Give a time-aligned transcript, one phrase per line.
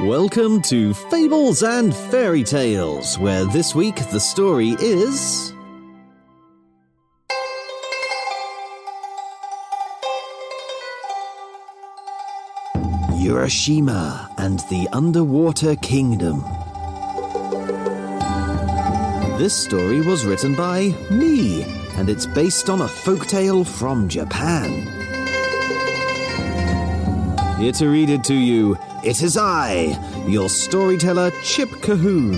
[0.00, 5.52] Welcome to Fables and Fairy Tales, where this week the story is.
[13.20, 16.40] Urashima and the Underwater Kingdom.
[19.36, 21.64] This story was written by me,
[21.96, 24.70] and it's based on a folktale from Japan.
[27.58, 29.96] Here to read it to you, it is I,
[30.26, 32.32] your storyteller Chip Colquhoun.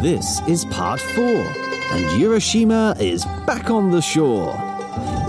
[0.00, 1.44] This is part four,
[1.92, 4.56] and Urashima is back on the shore.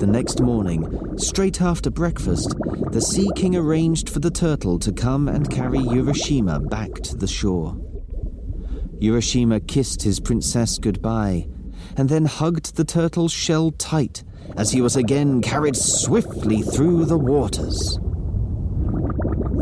[0.00, 2.54] The next morning, straight after breakfast,
[2.90, 7.28] the Sea King arranged for the turtle to come and carry Urashima back to the
[7.28, 7.76] shore.
[9.00, 11.46] Urashima kissed his princess goodbye,
[11.96, 14.24] and then hugged the turtle's shell tight
[14.56, 17.98] as he was again carried swiftly through the waters.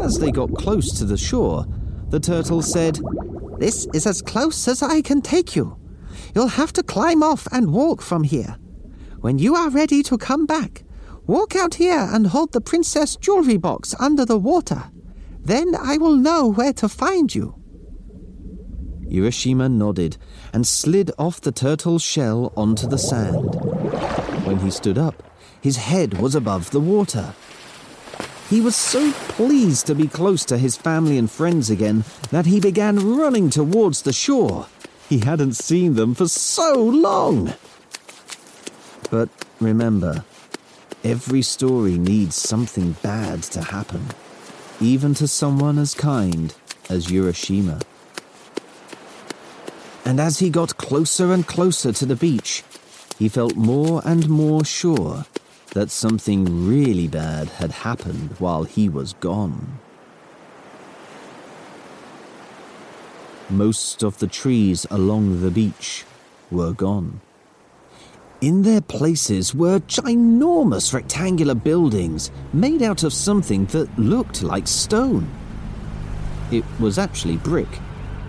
[0.03, 1.67] As they got close to the shore,
[2.09, 2.99] the turtle said,
[3.59, 5.77] This is as close as I can take you.
[6.35, 8.57] You'll have to climb off and walk from here.
[9.23, 10.83] When you are ready to come back,
[11.28, 14.91] walk out here and hold the princess jewelry box under the water.
[15.41, 17.55] Then I will know where to find you.
[19.06, 20.17] Urashima nodded
[20.53, 23.55] and slid off the turtle's shell onto the sand.
[24.45, 25.23] When he stood up,
[25.61, 27.33] his head was above the water.
[28.51, 32.59] He was so pleased to be close to his family and friends again that he
[32.59, 34.67] began running towards the shore.
[35.09, 37.55] He hadn't seen them for so long.
[39.12, 39.28] But
[39.61, 40.24] remember,
[41.05, 44.06] every story needs something bad to happen,
[44.80, 46.55] even to someone as kind
[46.89, 47.83] as Urashima.
[50.06, 52.64] And as he got closer and closer to the beach,
[53.18, 55.27] he felt more and more sure
[55.74, 59.79] that something really bad had happened while he was gone.
[63.50, 66.06] Most of the trees along the beach
[66.50, 67.20] were gone.
[68.42, 75.30] In their places were ginormous rectangular buildings made out of something that looked like stone.
[76.51, 77.69] It was actually brick,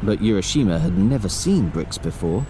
[0.03, 2.45] but Urashima had never seen bricks before.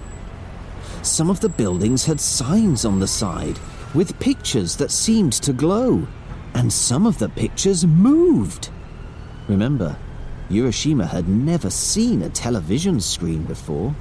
[1.04, 3.58] Some of the buildings had signs on the side
[3.94, 6.06] with pictures that seemed to glow,
[6.56, 8.72] and some of the pictures moved.
[9.48, 9.96] Remember,
[10.50, 13.96] Urashima had never seen a television screen before.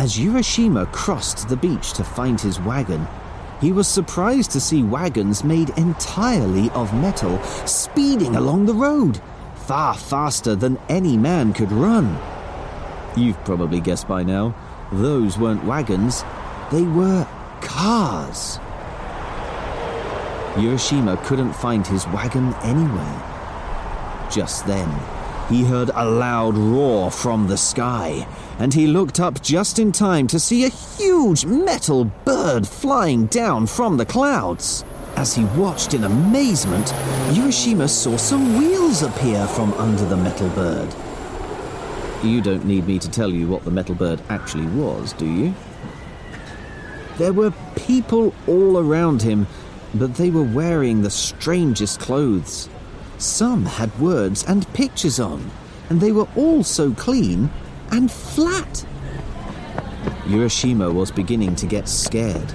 [0.00, 3.06] As Urashima crossed the beach to find his wagon,
[3.60, 9.20] he was surprised to see wagons made entirely of metal speeding along the road,
[9.54, 12.18] far faster than any man could run.
[13.14, 14.54] You've probably guessed by now,
[14.90, 16.24] those weren't wagons,
[16.72, 17.28] they were
[17.60, 18.58] cars.
[20.54, 23.22] Urashima couldn't find his wagon anywhere.
[24.30, 24.88] Just then,
[25.50, 28.26] he heard a loud roar from the sky,
[28.60, 33.66] and he looked up just in time to see a huge metal bird flying down
[33.66, 34.84] from the clouds.
[35.16, 36.86] As he watched in amazement,
[37.34, 40.94] Urashima saw some wheels appear from under the metal bird.
[42.22, 45.54] You don't need me to tell you what the metal bird actually was, do you?
[47.18, 49.48] There were people all around him,
[49.94, 52.68] but they were wearing the strangest clothes.
[53.20, 55.50] Some had words and pictures on,
[55.90, 57.50] and they were all so clean
[57.90, 58.86] and flat.
[60.24, 62.54] Urashima was beginning to get scared.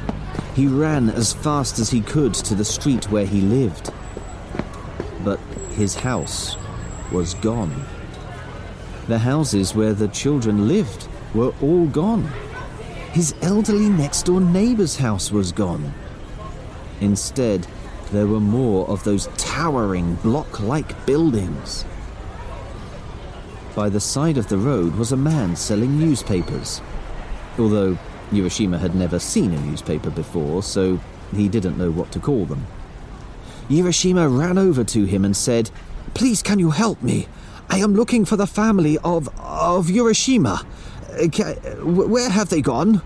[0.55, 3.93] He ran as fast as he could to the street where he lived.
[5.23, 5.39] But
[5.75, 6.57] his house
[7.11, 7.85] was gone.
[9.07, 12.27] The houses where the children lived were all gone.
[13.11, 15.93] His elderly next door neighbor's house was gone.
[17.01, 17.67] Instead,
[18.11, 21.85] there were more of those towering block like buildings.
[23.75, 26.81] By the side of the road was a man selling newspapers.
[27.59, 27.97] Although
[28.31, 30.99] Urashima had never seen a newspaper before, so
[31.33, 32.65] he didn't know what to call them.
[33.69, 35.71] Urashima ran over to him and said,
[36.13, 37.27] Please, can you help me?
[37.69, 39.27] I am looking for the family of.
[39.39, 40.65] of Urashima.
[41.11, 43.01] Uh, where have they gone?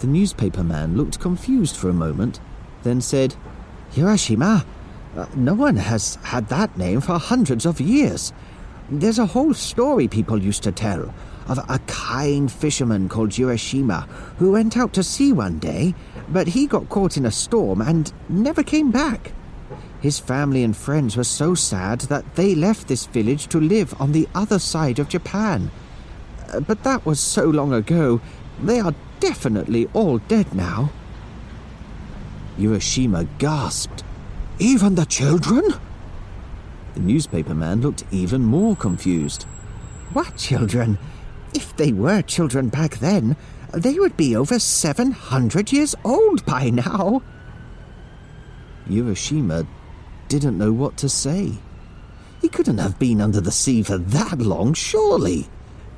[0.00, 2.40] The newspaper man looked confused for a moment,
[2.82, 3.34] then said,
[3.94, 4.64] Urashima?
[5.16, 8.32] Uh, no one has had that name for hundreds of years.
[8.90, 11.14] There's a whole story people used to tell
[11.48, 14.06] of a kind fisherman called Urashima
[14.38, 15.94] who went out to sea one day,
[16.28, 19.32] but he got caught in a storm and never came back.
[20.00, 24.12] His family and friends were so sad that they left this village to live on
[24.12, 25.70] the other side of Japan.
[26.52, 28.20] Uh, But that was so long ago,
[28.62, 30.90] they are definitely all dead now.
[32.62, 34.04] Urashima gasped.
[34.60, 35.64] Even the children?
[36.94, 39.42] The newspaper man looked even more confused.
[40.12, 40.98] What children?
[41.54, 43.36] If they were children back then,
[43.72, 47.22] they would be over 700 years old by now.
[48.88, 49.66] Urashima
[50.28, 51.54] didn't know what to say.
[52.40, 55.48] He couldn't have been under the sea for that long, surely.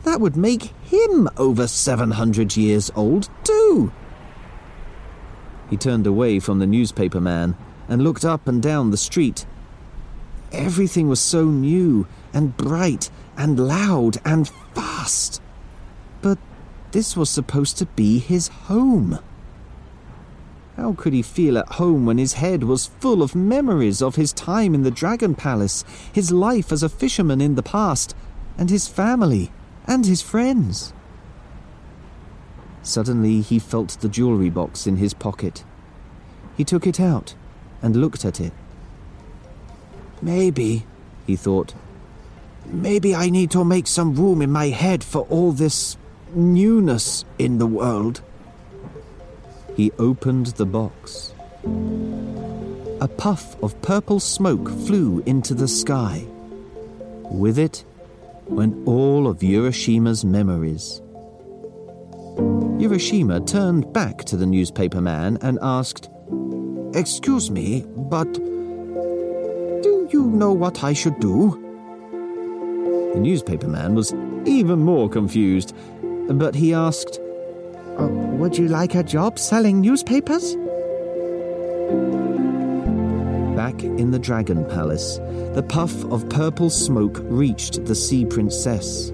[0.04, 3.92] That would make him over 700 years old, too.
[5.70, 7.56] He turned away from the newspaper man
[7.88, 9.46] and looked up and down the street.
[10.52, 15.40] Everything was so new and bright and loud and fast.
[16.22, 16.38] But
[16.92, 19.18] this was supposed to be his home.
[20.76, 24.32] How could he feel at home when his head was full of memories of his
[24.32, 28.14] time in the Dragon Palace, his life as a fisherman in the past,
[28.58, 29.52] and his family
[29.86, 30.92] and his friends?
[32.84, 35.64] Suddenly he felt the jewelry box in his pocket.
[36.56, 37.34] He took it out
[37.82, 38.52] and looked at it.
[40.22, 40.86] Maybe,
[41.26, 41.74] he thought,
[42.66, 45.96] maybe I need to make some room in my head for all this
[46.34, 48.20] newness in the world.
[49.74, 51.32] He opened the box.
[53.00, 56.26] A puff of purple smoke flew into the sky.
[57.30, 57.84] With it
[58.46, 61.00] went all of Urashima's memories.
[62.84, 66.10] Urashima turned back to the newspaper man and asked,
[66.94, 71.58] Excuse me, but do you know what I should do?
[73.14, 74.12] The newspaper man was
[74.44, 75.74] even more confused,
[76.28, 77.20] but he asked,
[77.98, 80.54] Uh, would you like a job selling newspapers?
[83.56, 85.16] Back in the Dragon Palace,
[85.54, 89.10] the puff of purple smoke reached the Sea Princess.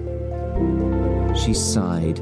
[1.41, 2.19] She sighed,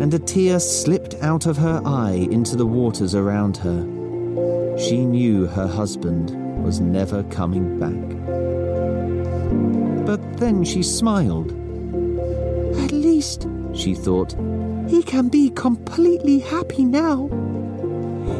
[0.00, 4.78] and a tear slipped out of her eye into the waters around her.
[4.78, 6.30] She knew her husband
[6.62, 8.14] was never coming back.
[10.06, 11.52] But then she smiled.
[12.82, 14.34] At least, she thought,
[14.88, 17.28] he can be completely happy now.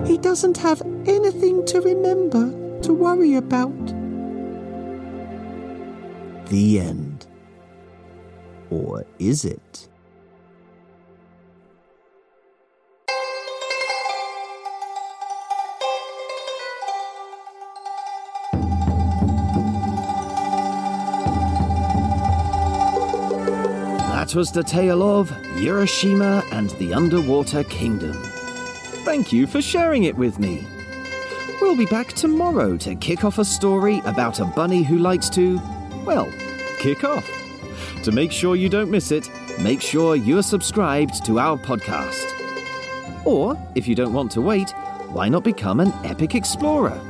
[0.06, 3.86] He doesn't have anything to remember, to worry about.
[6.48, 7.26] The end.
[8.70, 9.88] Or is it?
[24.34, 28.14] Was the tale of Urashima and the Underwater Kingdom.
[29.04, 30.66] Thank you for sharing it with me.
[31.60, 35.60] We'll be back tomorrow to kick off a story about a bunny who likes to,
[36.04, 36.28] well,
[36.80, 37.30] kick off.
[38.02, 42.26] To make sure you don't miss it, make sure you're subscribed to our podcast.
[43.24, 44.70] Or, if you don't want to wait,
[45.10, 47.00] why not become an epic explorer?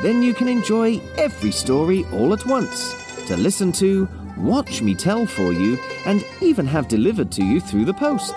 [0.00, 2.94] Then you can enjoy every story all at once
[3.26, 7.84] to listen to, watch me tell for you, and even have delivered to you through
[7.84, 8.34] the post.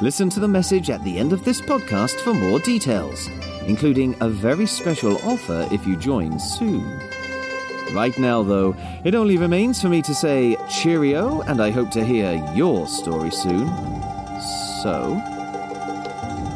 [0.00, 3.28] Listen to the message at the end of this podcast for more details,
[3.66, 7.00] including a very special offer if you join soon.
[7.92, 12.04] Right now, though, it only remains for me to say cheerio, and I hope to
[12.04, 13.66] hear your story soon.
[14.82, 15.20] So,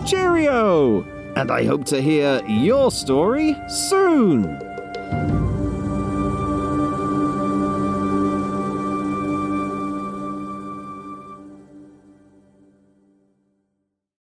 [0.06, 1.04] cheerio!
[1.34, 4.71] And I hope to hear your story soon!